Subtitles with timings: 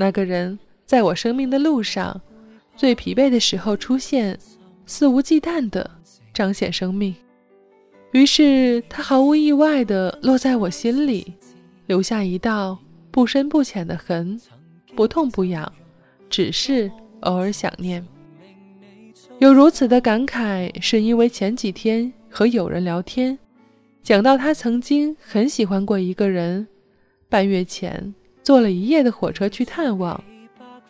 [0.00, 2.18] 那个人在我生命的路上
[2.74, 4.38] 最疲惫的时候出现，
[4.86, 5.90] 肆无忌惮地
[6.32, 7.14] 彰显生命。
[8.12, 11.34] 于是他毫无意外地落在我心里，
[11.86, 12.78] 留下一道
[13.10, 14.40] 不深不浅的痕，
[14.96, 15.70] 不痛不痒，
[16.30, 16.90] 只是
[17.20, 18.02] 偶尔想念。
[19.38, 23.38] 有如此的感慨，是因为前几天和友人聊天，
[24.02, 26.66] 讲到他曾经很喜欢过一个人，
[27.28, 28.14] 半月前
[28.50, 30.20] 坐了一夜的火车去探望，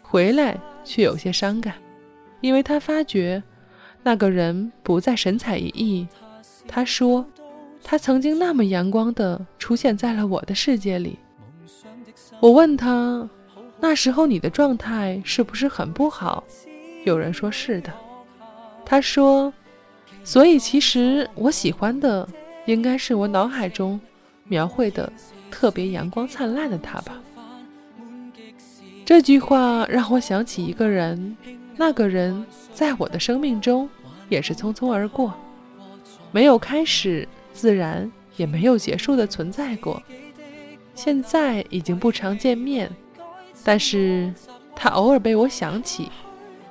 [0.01, 1.75] 回来却有些伤感，
[2.41, 3.43] 因为他发觉
[4.03, 6.07] 那个人不再神采奕奕。
[6.67, 7.23] 他说
[7.85, 11.19] ：“他曾经那么阳光的出现在了我的世界里。”
[12.41, 13.29] 我问他
[13.79, 16.43] ：“那时候你的状态是不是很不好？”
[17.05, 17.93] 有人说是的。
[18.87, 19.53] 他说
[20.25, 22.27] ：“所以其实我喜欢的
[22.65, 24.01] 应该是我脑海中
[24.45, 25.13] 描绘的
[25.51, 27.23] 特别阳光灿烂的他吧。”
[29.11, 31.37] 这句话让我想起一个人，
[31.77, 33.91] 那个人在我的生命中
[34.29, 35.35] 也是匆匆而过。
[36.31, 40.01] 没有开始，自然也没有结束的存在过。
[40.95, 42.89] 现在已经不常见面，
[43.65, 44.33] 但是
[44.77, 46.09] 他偶尔被我想起，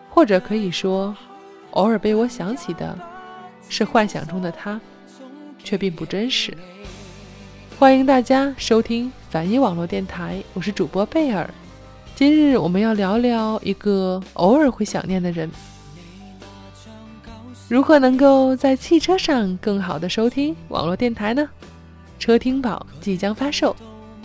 [0.10, 1.14] 或者可以说，
[1.72, 2.98] 偶尔被我想起的，
[3.68, 4.80] 是幻想中的他，
[5.62, 6.56] 却并不真实。
[7.78, 11.54] 欢迎大家收听反一网络电台，我是主播贝尔。
[12.20, 15.50] 今日我们要聊聊一个偶尔会想念的人。
[17.70, 21.48] 如何能够在汽车上更好的收听网络电台呢？
[22.20, 23.74] 车听宝即将发售，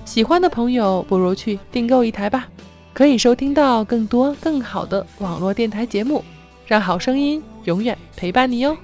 [0.05, 2.49] 喜欢的朋友不如去订购一台吧，
[2.93, 6.25] 可以收听到更多更好的网络电台节目，
[6.67, 8.77] 让好声音永远陪伴你哟。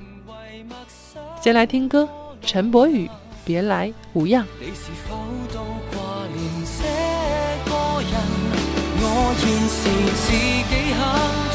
[1.41, 2.09] 先来听歌，
[2.43, 3.09] 陈柏宇
[3.45, 4.45] 《别来无恙》。
[9.13, 9.83] 我现时
[10.23, 11.01] 自己肯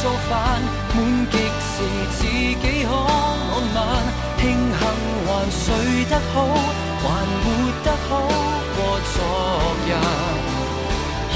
[0.01, 0.59] 做饭，
[0.91, 0.95] 满
[1.31, 1.33] 极
[1.63, 1.73] 时
[2.17, 3.77] 自己可浪漫，
[4.37, 4.83] 庆幸
[5.25, 5.63] 还睡
[6.09, 6.35] 得好，
[7.01, 7.03] 还
[7.43, 7.45] 活
[7.83, 8.11] 得好
[8.75, 8.77] 过
[9.13, 9.15] 昨
[9.87, 9.89] 日，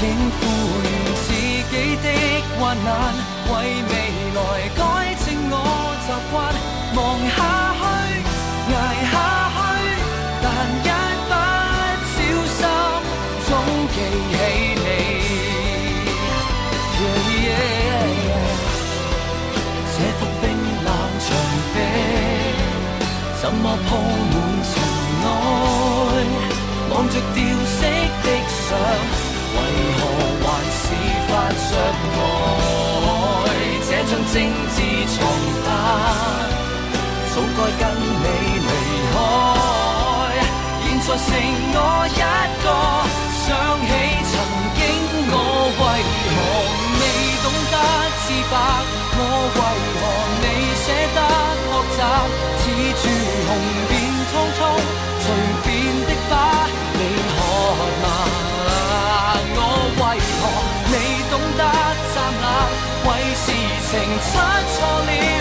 [0.02, 0.04] 应
[0.36, 0.40] 付
[0.72, 0.84] 完
[1.24, 1.26] 自
[1.70, 2.06] 己的
[2.58, 2.88] 患难，
[3.48, 3.52] 为
[3.88, 3.92] 未
[4.36, 4.38] 来
[4.76, 4.80] 改
[5.24, 5.54] 正我
[6.04, 6.36] 习惯，
[6.96, 6.98] 望
[7.34, 7.38] 下
[7.80, 7.82] 去，
[8.74, 8.76] 挨
[9.10, 9.14] 下
[9.56, 9.58] 去，
[10.42, 10.46] 但
[10.84, 10.86] 一
[11.24, 11.28] 不
[12.58, 13.50] 小心总
[13.94, 13.96] 记
[14.36, 14.79] 起。
[19.92, 20.44] 这幅冰
[20.84, 20.88] 冷
[21.20, 21.26] 墙
[21.74, 21.76] 壁
[23.40, 23.88] 怎么铺
[24.32, 24.34] 满
[24.64, 24.72] 尘
[25.24, 25.26] 埃？
[26.90, 27.78] 望着掉色
[28.22, 28.68] 的相，
[29.56, 29.58] 为
[29.96, 29.98] 何
[30.42, 30.44] 还
[30.78, 30.82] 是
[31.28, 31.70] 发着
[32.14, 32.18] 呆？
[33.86, 34.34] 这张精
[34.74, 34.78] 致
[35.14, 35.18] 床
[35.66, 35.68] 单，
[37.32, 37.60] 早该
[63.90, 65.39] 情出错了。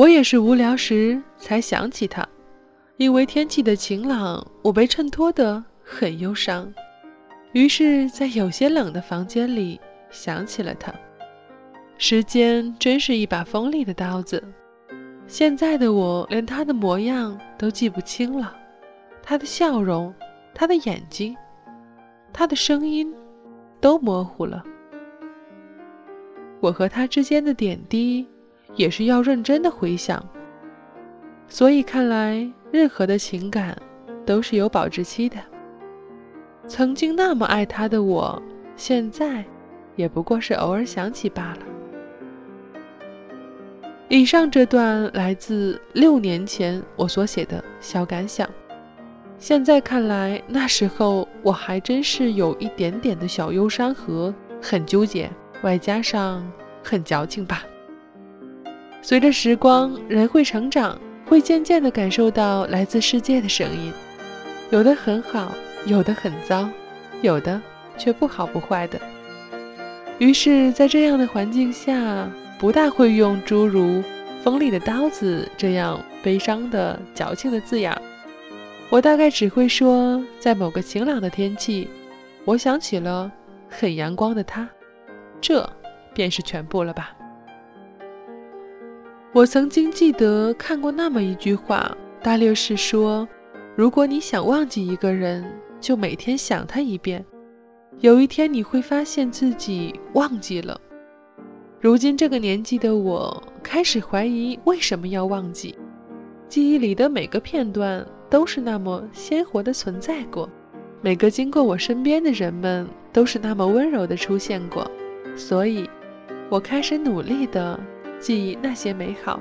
[0.00, 2.26] 我也是无聊时才想起他，
[2.96, 6.72] 因为天气的晴朗，我被衬托得很忧伤，
[7.52, 9.78] 于是，在有些冷的房间里
[10.08, 10.90] 想起了他。
[11.98, 14.42] 时间真是一把锋利的刀子，
[15.26, 18.56] 现在的我连他的模样都记不清了，
[19.22, 20.14] 他的笑容，
[20.54, 21.36] 他的眼睛，
[22.32, 23.14] 他的声音，
[23.82, 24.64] 都模糊了。
[26.60, 28.26] 我和他之间的点滴。
[28.74, 30.24] 也是要认真的回想，
[31.48, 33.76] 所以看来任何的情感
[34.24, 35.36] 都是有保质期的。
[36.66, 38.40] 曾经那么爱他的我，
[38.76, 39.44] 现在
[39.96, 41.58] 也不过是偶尔想起罢了。
[44.08, 48.48] 以上这段来自六年前我所写的小感想，
[49.38, 55.30] 现在看来那时候我还真是有一点点的小忧伤和很纠结，
[55.62, 56.44] 外加上
[56.82, 57.64] 很矫情吧。
[59.02, 63.92] 随着时光，人会成长，会渐渐地感受到来自世界的声音，
[64.70, 65.52] 有的很好，
[65.86, 66.68] 有的很糟，
[67.22, 67.60] 有的
[67.96, 69.00] 却不好不坏的。
[70.18, 74.02] 于是，在这样的环境下，不大会用诸如
[74.44, 77.90] “锋利的刀子”这样悲伤的、矫情的字眼。
[78.90, 81.88] 我大概只会说，在某个晴朗的天气，
[82.44, 83.32] 我想起了
[83.68, 84.68] 很阳光的他，
[85.40, 85.68] 这
[86.12, 87.16] 便是全部了吧。
[89.32, 93.28] 我曾经记得看过那么一句话，大略是说：
[93.76, 95.44] 如果你想忘记一个人，
[95.80, 97.24] 就每天想他一遍，
[98.00, 100.80] 有一天你会发现自己忘记了。
[101.80, 105.78] 如今这个年纪的我，开始怀疑为什么要忘记。
[106.48, 110.50] 记忆里的每个片段都是那么鲜活的存在过，
[111.00, 114.90] 每个经过我身边的人们都是那么温柔的出现过，
[115.36, 115.88] 所以，
[116.48, 117.78] 我开始努力的。
[118.20, 119.40] 记忆那些美好。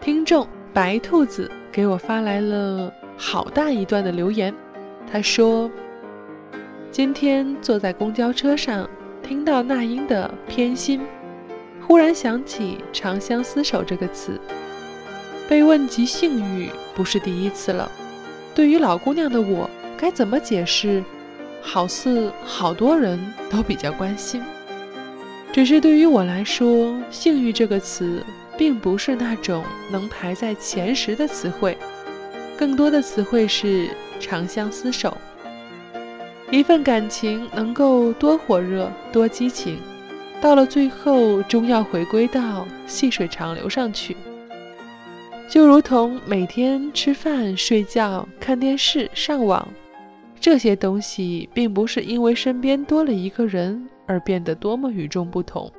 [0.00, 4.52] 听众白兔子给我发来了好大一段的留言，
[5.10, 5.70] 他说
[6.90, 8.88] ：“今天坐在公交车上，
[9.22, 11.00] 听到那英的《偏心》，
[11.86, 14.40] 忽然想起‘长相厮守’这个词。
[15.48, 17.90] 被问及性欲，不是第一次了。
[18.54, 21.02] 对于老姑娘的我，该怎么解释？
[21.60, 23.18] 好似好多人
[23.48, 24.42] 都比较关心。”
[25.52, 28.24] 只是对于我来说，“性欲”这个词
[28.56, 31.76] 并不是那种能排在前十的词汇，
[32.56, 35.14] 更多的词汇是“长相厮守”。
[36.50, 39.78] 一份感情能够多火热、多激情，
[40.40, 44.16] 到了最后终要回归到细水长流上去。
[45.50, 49.68] 就如同每天吃饭、睡觉、看电视、上网，
[50.40, 53.86] 这些东西并不是因为身边多了一个人。
[54.12, 55.70] 而变得多么与众不同。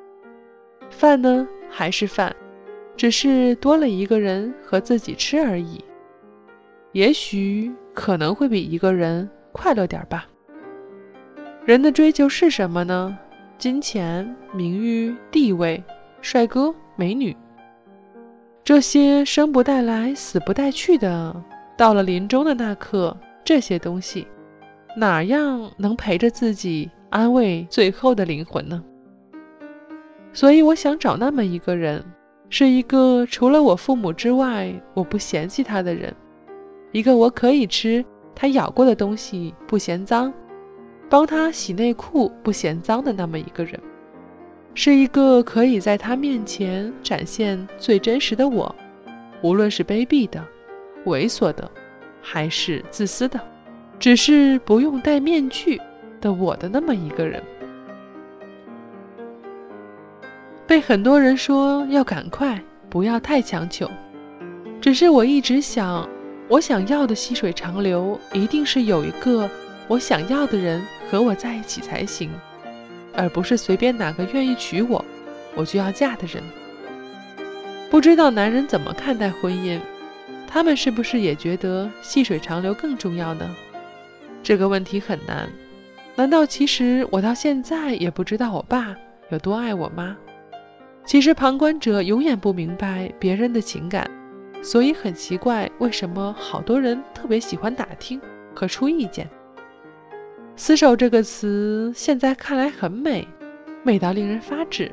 [0.89, 2.35] 饭呢，还是饭，
[2.97, 5.83] 只是多了一个人和自己吃而已。
[6.91, 10.27] 也许可能会比一个人快乐点吧。
[11.65, 13.17] 人的追求是什么呢？
[13.57, 15.81] 金钱、名誉、地位、
[16.21, 17.35] 帅哥、美女，
[18.63, 21.43] 这些生不带来，死不带去的。
[21.77, 24.27] 到了临终的那刻，这些东西，
[24.95, 26.91] 哪样能陪着自己？
[27.13, 28.83] 安慰最后的灵魂呢？
[30.33, 32.03] 所以我想找那么一个人，
[32.49, 36.11] 是一个除了我父母之外，我不嫌弃他的人，
[36.91, 40.33] 一个我可以吃他咬过的东西不嫌脏，
[41.07, 43.79] 帮他洗内裤不嫌脏的那么一个人，
[44.73, 48.75] 是一个可以在他面前展现最真实的我，
[49.43, 50.43] 无论是卑鄙的、
[51.05, 51.69] 猥琐的，
[52.23, 53.39] 还是自私的，
[53.99, 55.79] 只是不用戴面具。
[56.23, 57.43] 的我的那么一个人，
[60.65, 63.91] 被很多人说要赶快，不要太强求。
[64.79, 66.07] 只是我一直想，
[66.47, 69.49] 我想要的细水长流，一定是有一个
[69.89, 70.81] 我想要的人
[71.11, 72.31] 和我在一起才行，
[73.13, 75.03] 而不是随便哪个愿意娶我，
[75.55, 76.41] 我就要嫁的人。
[77.91, 79.77] 不知道男人怎么看待婚姻，
[80.47, 83.53] 他们是不是也觉得细水长流更重要呢？
[84.41, 85.49] 这个问题很难。
[86.15, 88.95] 难道其实我到现在也不知道我爸
[89.29, 90.15] 有多爱我妈？
[91.03, 94.09] 其实旁观者永远不明白别人的情感，
[94.61, 98.21] 所以很奇怪为什么好多人特别喜欢打听
[98.55, 99.27] 和出意见。
[100.55, 103.27] 厮守这个词现在看来很美，
[103.81, 104.91] 美到令人发指，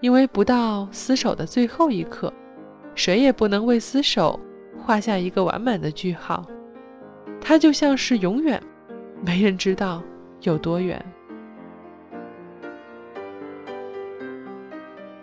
[0.00, 2.32] 因为不到厮守的最后一刻，
[2.94, 4.40] 谁也不能为厮守
[4.82, 6.46] 画下一个完满的句号。
[7.42, 8.60] 它就像是永远，
[9.22, 10.02] 没人知道。
[10.42, 11.04] 有多远？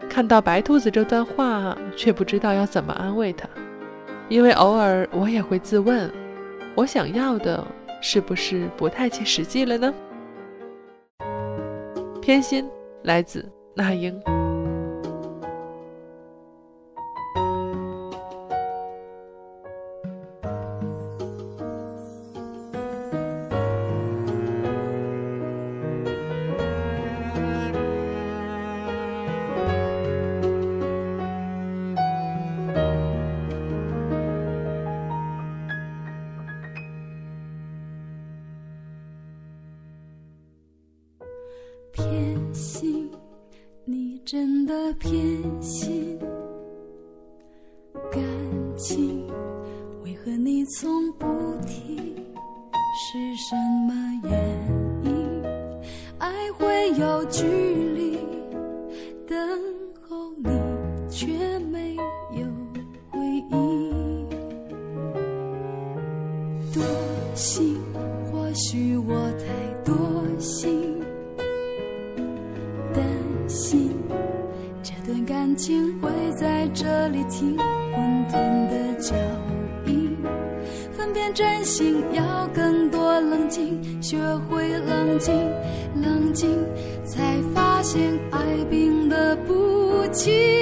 [0.09, 3.47] 看到白兔子这段话，却不知道要怎么安慰他，
[4.29, 6.11] 因为偶尔我也会自问：
[6.75, 7.63] 我想要的
[8.01, 9.93] 是不是不太切实际了呢？
[12.19, 12.67] 偏心
[13.03, 14.36] 来自那英。
[48.77, 49.27] 情
[50.03, 51.25] 为何你从不
[51.65, 52.15] 提？
[52.99, 53.55] 是什
[53.87, 53.93] 么
[54.23, 54.31] 原
[55.03, 55.43] 因？
[56.17, 57.86] 爱会有距离，
[81.37, 84.17] 真心要更多冷静，学
[84.49, 85.35] 会冷静，
[86.01, 86.49] 冷静，
[87.05, 88.01] 才发现
[88.31, 88.41] 爱
[88.71, 90.56] 病的不轻。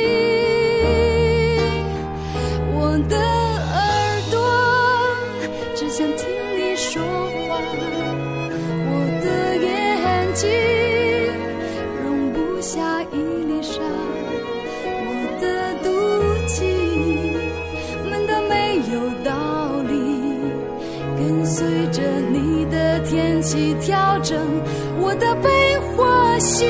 [23.85, 24.35] 调整
[24.99, 26.65] 我的悲或喜，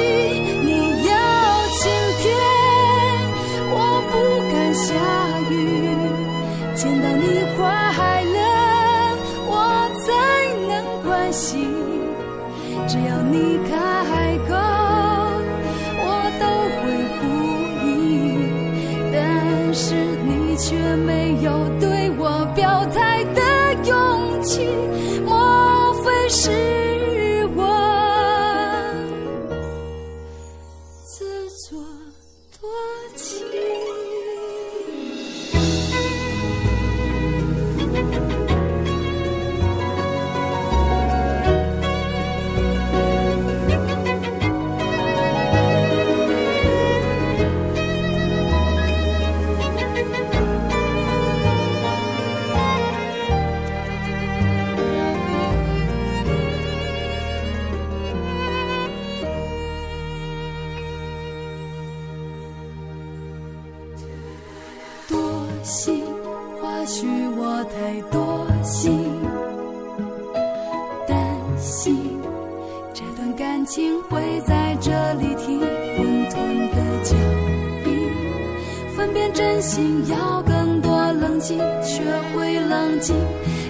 [79.15, 82.01] 变真心要更多冷静，学
[82.33, 83.15] 会冷静，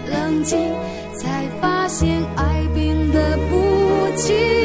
[0.10, 0.58] 冷静，
[1.20, 4.65] 才发现爱病的不轻。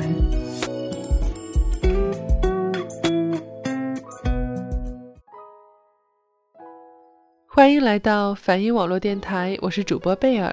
[7.61, 10.51] 欢迎来到梵音网络电台，我是主播贝尔。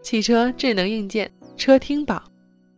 [0.00, 2.22] 汽车智能硬件车听宝，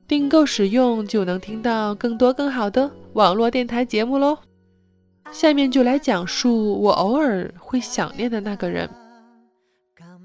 [0.08, 4.36] 订购使用就能听到更多更好的网络电台节目喽。
[5.30, 8.90] 下面就来讲述我偶尔会想念的那个人。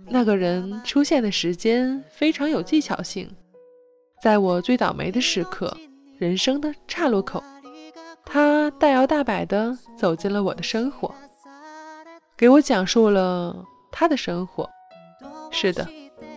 [0.08, 3.30] 那个人出现的时间非常有技巧性，
[4.24, 5.72] 在我最倒霉的时刻，
[6.18, 7.44] 人生的岔路口，
[8.26, 11.14] 他大摇大摆地走进了我的生活。
[12.38, 13.56] 给我讲述了
[13.92, 14.70] 他的生活。
[15.52, 15.88] 是的，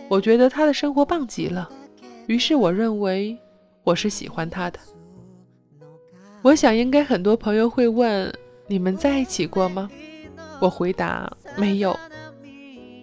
[0.07, 1.69] 我觉得他的生活棒极了，
[2.27, 3.37] 于是我认为
[3.83, 4.79] 我是喜欢他的。
[6.41, 8.33] 我想应该很多朋友会问：
[8.67, 9.89] 你们在一起过吗？
[10.61, 11.97] 我回答没有。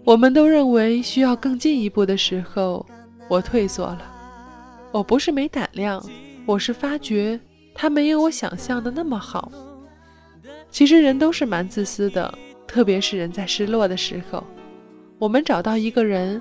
[0.04, 2.86] 我们都认为需要更进一步的时候，
[3.28, 4.14] 我退缩了。
[4.90, 6.02] 我不是没胆量，
[6.46, 7.38] 我是发觉
[7.74, 9.52] 他没有我想象的那么好。
[10.70, 12.32] 其实人都是蛮自私的。
[12.76, 14.45] 特别是人在失落的时候，
[15.18, 16.38] 我们找到一个人，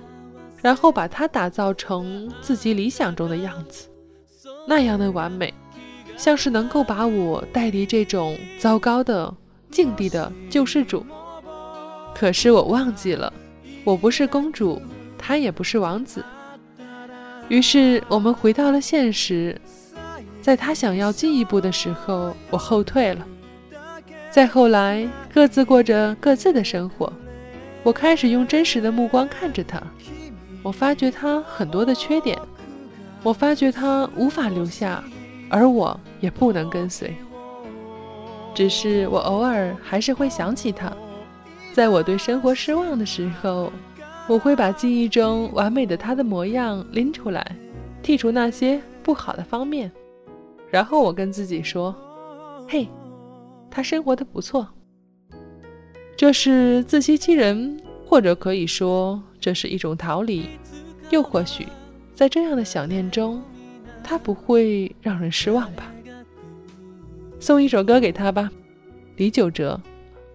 [0.62, 3.88] 然后把他打造成自己理想中的样子，
[4.68, 5.54] 那样的完美，
[6.18, 9.34] 像是能够把我带离这种糟糕的
[9.72, 11.06] 境地的救世主。
[12.14, 13.32] 可是我忘记了，
[13.86, 14.82] 我不是公主，
[15.18, 16.22] 他也不是王子。
[17.48, 19.58] 于是我们回到了现实，
[20.42, 23.26] 在他想要进一步的时候，我后退了。
[24.36, 27.10] 再后来，各自过着各自的生活，
[27.84, 29.82] 我开始用真实的目光看着他。
[30.62, 32.38] 我发觉他很多的缺点，
[33.24, 35.02] 我发觉他无法留下，
[35.50, 37.16] 而我也不能跟随。
[38.54, 40.92] 只是我偶尔还是会想起他，
[41.72, 43.72] 在我对生活失望的时候。
[44.28, 47.56] 我会把记忆中完美的他的模样拎出来，
[48.04, 49.90] 剔除那些不好的方面，
[50.70, 51.96] 然后我跟自己说
[52.68, 52.90] ：“嘿，
[53.70, 54.68] 他生活的不错。”
[56.18, 60.48] 这是自欺欺人，或者可以说这是一种逃离。
[61.12, 61.68] 又或许，
[62.14, 63.42] 在这样的想念中，
[64.04, 65.94] 他不会让人失望吧？
[67.40, 68.50] 送一首歌给他吧，
[69.18, 69.80] 李玖哲，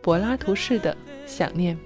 [0.00, 0.96] 柏拉图式的
[1.26, 1.76] 想念。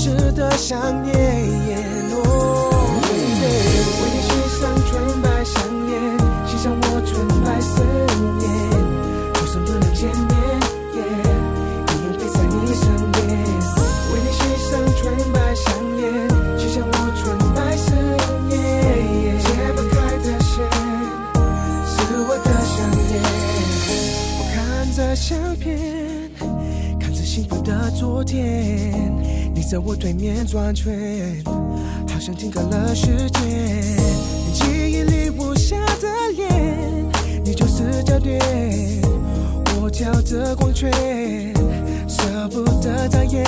[0.00, 1.12] 时的想念
[1.66, 1.76] 也
[2.14, 2.57] 落。
[29.70, 33.84] 在我对面转圈，好像停格了时间。
[34.54, 37.04] 记忆里无瑕的脸，
[37.44, 38.40] 你就是焦点，
[39.78, 40.90] 我跳着光圈，
[42.08, 43.44] 舍不得眨眼。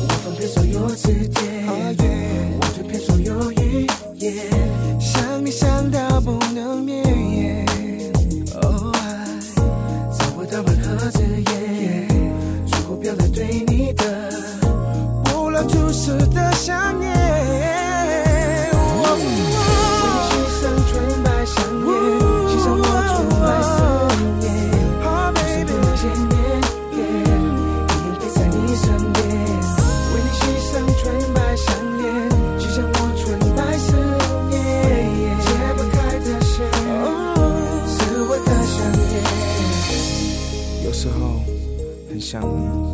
[0.00, 4.34] 我翻遍所有字典，我读遍所有语言，
[4.98, 7.64] 想你想到不能眠。
[10.18, 12.08] 找不到任何字眼，
[12.66, 13.65] 足够表达对。
[15.96, 17.10] 初始的想念，
[18.70, 19.28] 为你
[20.28, 20.30] 系
[20.60, 20.92] 上纯
[21.24, 21.88] 白项链，
[22.50, 23.72] 系上我纯白思
[24.38, 24.44] 念，
[25.64, 26.36] 不见面，
[26.92, 27.00] 一定
[28.20, 29.18] 陪在你身边。
[30.12, 31.64] 为你系上纯白项
[31.96, 32.04] 链，
[32.60, 33.24] 系上我纯
[33.56, 33.88] 白思
[34.50, 34.54] 念，
[35.40, 36.54] 解不开的线，
[37.88, 37.96] 是
[38.28, 39.10] 我的想念。
[40.84, 41.40] 有时候
[42.10, 42.85] 很想你，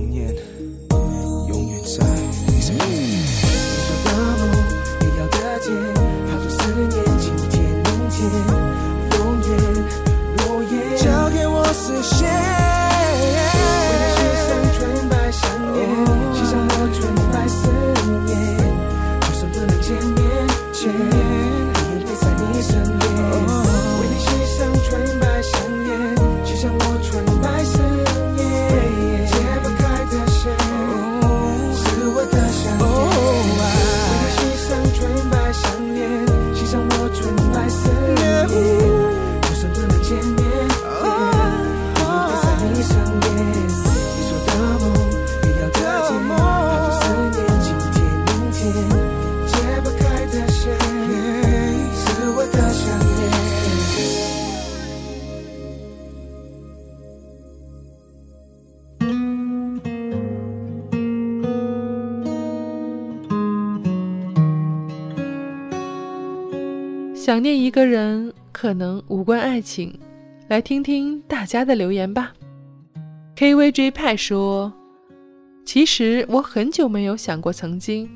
[0.00, 0.59] 想念。
[67.40, 69.98] 想念一个人，可能无关爱情。
[70.48, 72.34] 来听听大家的留言吧。
[73.34, 74.70] KVJ 派说
[75.64, 78.06] ：“其实我很久没有想过曾经，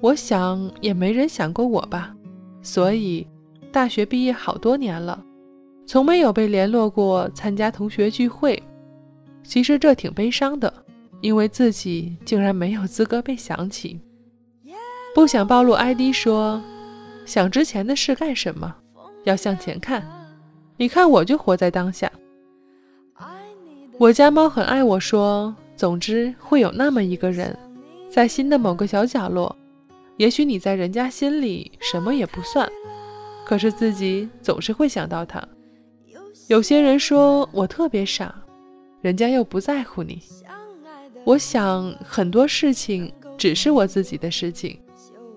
[0.00, 2.16] 我想也没人想过我吧。
[2.62, 3.26] 所以，
[3.70, 5.22] 大学毕业好多年了，
[5.84, 8.62] 从没有被联络过参加同学聚会。
[9.44, 10.72] 其实这挺悲伤的，
[11.20, 14.00] 因为自己竟然没有资格被想起。
[15.14, 16.58] 不想暴露 ID，说
[17.24, 18.74] 想之前的事干什么？
[19.24, 20.02] 要向前看。
[20.76, 22.10] 你看，我就活在当下。
[23.98, 25.54] 我家猫很爱我，说。
[25.74, 27.58] 总之，会有那么一个人，
[28.08, 29.56] 在心的某个小角落。
[30.16, 32.70] 也许你在人家心里什么也不算，
[33.44, 35.42] 可是自己总是会想到他。
[36.46, 38.32] 有些人说我特别傻，
[39.00, 40.22] 人家又不在乎你。
[41.24, 44.78] 我想很多事情只是我自己的事情。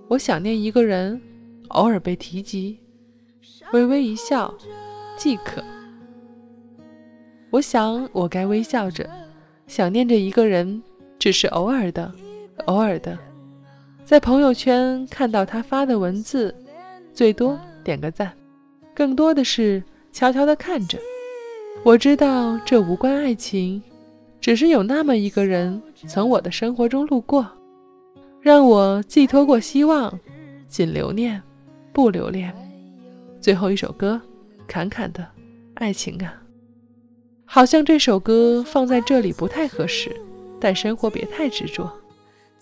[0.07, 1.19] 我想念一个人，
[1.69, 2.79] 偶尔被提及，
[3.73, 4.53] 微微一笑
[5.17, 5.63] 即可。
[7.51, 9.09] 我想我该微笑着。
[9.67, 10.79] 想念着一个人，
[11.17, 12.13] 只是偶尔的，
[12.65, 13.17] 偶尔的，
[14.03, 16.53] 在朋友圈看到他发的文字，
[17.11, 18.31] 最多点个赞，
[18.93, 20.99] 更多的是悄悄地看着。
[21.83, 23.81] 我知道这无关爱情，
[24.39, 27.47] 只是有那么一个人从我的生活中路过，
[28.39, 30.19] 让我寄托过希望，
[30.67, 31.41] 仅留念，
[31.95, 32.53] 不留恋。
[33.39, 34.19] 最后一首歌，
[34.67, 35.25] 侃侃的
[35.75, 36.33] 爱情啊。
[37.45, 40.13] 好像这首歌放在这里不太合适，
[40.59, 41.89] 但生活别太执着，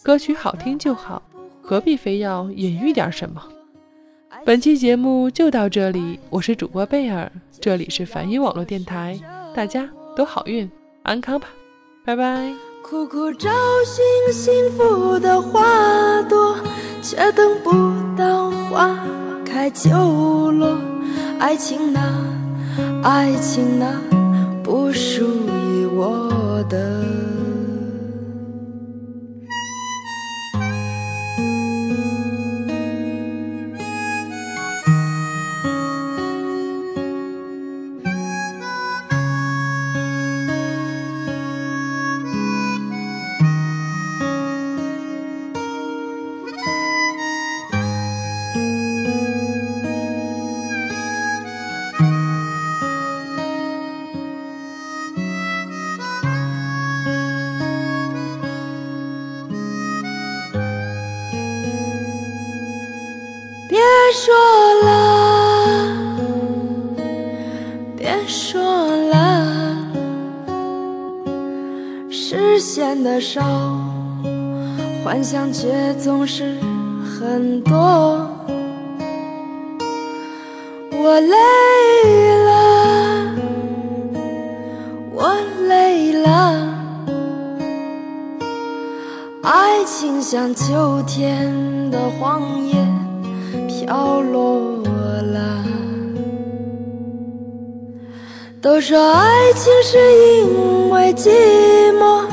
[0.03, 1.19] 歌曲好听就好，
[1.63, 3.41] 何必非要隐喻点什么？
[4.45, 9.19] 本期节目就到这里，我是主播贝尔，这里是梵音网络电台，
[9.55, 10.69] 大家都好运
[11.01, 11.47] 安康吧，
[12.05, 12.53] 拜拜。
[12.83, 13.49] 苦苦找
[13.85, 16.57] 寻幸福的花朵，
[17.01, 17.71] 却等不
[19.63, 20.77] 爱就落。
[21.39, 22.01] 爱情啊，
[23.01, 23.95] 爱情啊。
[24.61, 27.22] 不属于我的。
[64.15, 64.31] 说
[64.83, 65.87] 了，
[67.97, 68.61] 别说
[69.07, 69.43] 了，
[72.11, 73.41] 实现的少，
[75.03, 76.55] 幻想却总是
[77.03, 78.29] 很多。
[80.91, 81.35] 我累
[82.45, 83.35] 了，
[85.11, 85.33] 我
[85.67, 86.67] 累了，
[89.41, 92.72] 爱情像秋天的黄叶。
[93.85, 94.81] 飘落
[95.33, 95.61] 了。
[98.61, 101.29] 都说爱情是因为寂
[101.99, 102.23] 寞，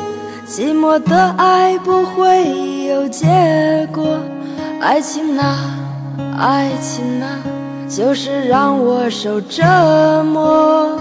[0.46, 3.26] 寂寞的爱不会有结
[3.92, 4.20] 果。
[4.80, 5.58] 爱情啊，
[6.38, 7.26] 爱情啊，
[7.88, 9.64] 就是让我受折
[10.32, 10.96] 磨。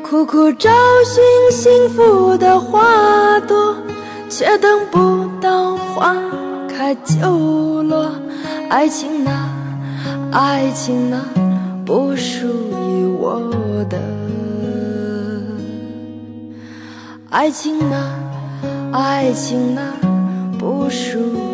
[0.00, 0.70] 苦苦找
[1.04, 3.74] 寻幸福的花朵，
[4.28, 6.14] 却等不到花。
[6.82, 8.10] 开就落，
[8.68, 9.48] 爱情啊，
[10.32, 11.24] 爱情啊，
[11.86, 12.48] 不属
[12.88, 14.00] 于我的。
[17.30, 18.18] 爱情啊，
[18.92, 19.94] 爱情啊，
[20.58, 21.51] 不属于。